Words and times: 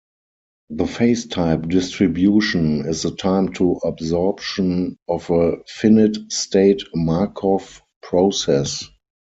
The 0.71 0.87
phase-type 0.87 1.67
distribution 1.67 2.87
is 2.87 3.03
the 3.03 3.11
time 3.11 3.53
to 3.53 3.79
absorption 3.85 4.97
of 5.07 5.29
a 5.29 5.57
finite 5.67 6.17
state 6.31 6.81
Markov 6.95 7.83
process. 8.01 8.89